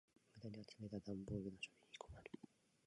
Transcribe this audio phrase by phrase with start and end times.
[0.33, 1.59] 無駄に集めた段ボールの処理に
[1.99, 2.31] 困る。